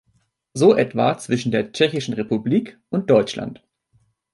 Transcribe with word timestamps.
So 0.55 0.75
etwa 0.75 1.15
zwischen 1.19 1.51
der 1.51 1.73
Tschechischen 1.73 2.15
Republik 2.15 2.79
und 2.89 3.11
Deutschland. 3.11 3.63